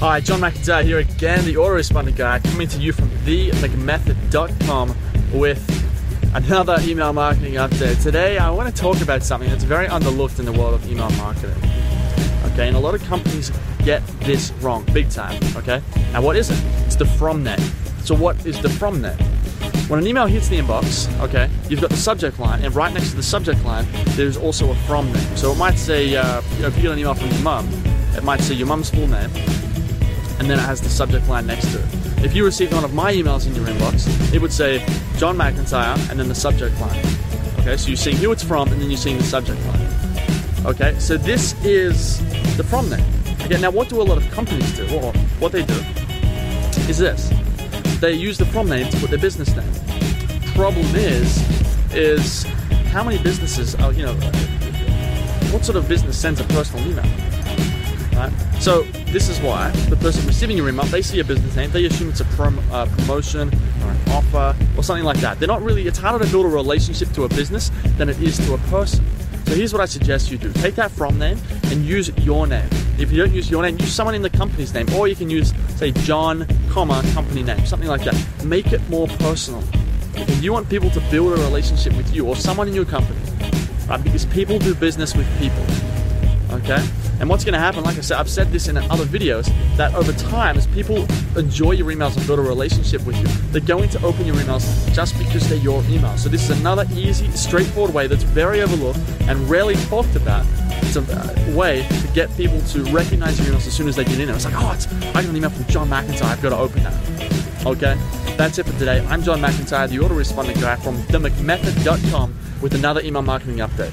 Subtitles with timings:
[0.00, 4.96] Hi, John McIntyre here again, the autoresponder guy, coming to you from themcmethod.com
[5.38, 8.02] with another email marketing update.
[8.02, 11.10] Today, I want to talk about something that's very underlooked in the world of email
[11.18, 11.62] marketing.
[12.46, 13.52] Okay, and a lot of companies
[13.84, 15.38] get this wrong, big time.
[15.54, 15.82] Okay,
[16.14, 16.58] now what is it?
[16.86, 17.60] It's the from name.
[18.02, 19.18] So, what is the from name?
[19.88, 23.10] When an email hits the inbox, okay, you've got the subject line, and right next
[23.10, 23.86] to the subject line,
[24.16, 25.36] there's also a from name.
[25.36, 27.68] So it might say, uh, you know, if you get an email from your mum,
[28.16, 29.30] it might say your mum's full name,
[30.40, 32.24] and then it has the subject line next to it.
[32.24, 34.78] If you received one of my emails in your inbox, it would say
[35.18, 37.04] John McIntyre and then the subject line.
[37.60, 39.86] Okay, so you're seeing who it's from and then you're seeing the subject line.
[40.64, 42.18] Okay, so this is
[42.56, 43.04] the from name.
[43.42, 44.84] Okay, now what do a lot of companies do?
[44.96, 45.74] Or what they do
[46.88, 47.30] is this.
[48.00, 49.70] They use the from name to put their business name.
[50.54, 51.36] Problem is,
[51.94, 52.44] is
[52.92, 54.14] how many businesses are, you know,
[55.52, 57.39] what sort of business sends a personal email?
[58.20, 58.32] Right?
[58.60, 61.86] So this is why the person receiving your email, they see a business name, they
[61.86, 63.48] assume it's a prom, uh, promotion
[63.82, 65.38] or an offer or something like that.
[65.38, 65.86] They're not really.
[65.86, 69.02] It's harder to build a relationship to a business than it is to a person.
[69.46, 72.68] So here's what I suggest you do: take that from name and use your name.
[72.98, 75.30] If you don't use your name, use someone in the company's name, or you can
[75.30, 78.44] use, say, John, comma company name, something like that.
[78.44, 79.64] Make it more personal.
[80.14, 83.18] If you want people to build a relationship with you or someone in your company,
[83.88, 84.04] right?
[84.04, 85.64] Because people do business with people.
[86.64, 86.86] Okay?
[87.20, 89.94] And what's going to happen, like I said, I've said this in other videos, that
[89.94, 93.88] over time, as people enjoy your emails and build a relationship with you, they're going
[93.90, 96.18] to open your emails just because they're your emails.
[96.18, 100.46] So this is another easy, straightforward way that's very overlooked and rarely talked about.
[100.82, 104.04] It's a uh, way to get people to recognize your emails as soon as they
[104.04, 104.28] get in.
[104.28, 106.24] It's like, oh, it's, I got an email from John McIntyre.
[106.24, 107.66] I've got to open that.
[107.66, 107.96] Okay?
[108.36, 109.04] That's it for today.
[109.08, 113.92] I'm John McIntyre, the autoresponding guy from themcmethod.com with another email marketing update.